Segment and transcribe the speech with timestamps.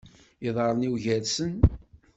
[0.47, 1.53] Iḍarren-iw gersen.